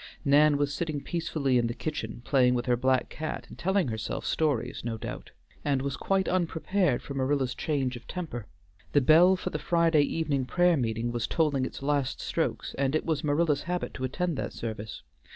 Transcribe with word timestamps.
Nan 0.25 0.57
was 0.57 0.73
sitting 0.73 0.99
peacefully 0.99 1.59
in 1.59 1.67
the 1.67 1.75
kitchen 1.75 2.23
playing 2.25 2.55
with 2.55 2.65
her 2.65 2.75
black 2.75 3.07
cat 3.07 3.45
and 3.49 3.55
telling 3.59 3.89
herself 3.89 4.25
stories 4.25 4.83
no 4.83 4.97
doubt, 4.97 5.29
and 5.63 5.83
was 5.83 5.95
quite 5.95 6.27
unprepared 6.27 7.03
for 7.03 7.13
Marilla's 7.13 7.53
change 7.53 7.95
of 7.95 8.07
temper. 8.07 8.47
The 8.93 9.01
bell 9.01 9.35
for 9.35 9.51
the 9.51 9.59
Friday 9.59 10.01
evening 10.01 10.45
prayer 10.47 10.75
meeting 10.75 11.11
was 11.11 11.27
tolling 11.27 11.65
its 11.67 11.83
last 11.83 12.19
strokes 12.19 12.73
and 12.79 12.95
it 12.95 13.05
was 13.05 13.23
Marilla's 13.23 13.61
habit 13.69 13.93
to 13.93 14.03
attend 14.03 14.37
that 14.37 14.53
service. 14.53 15.03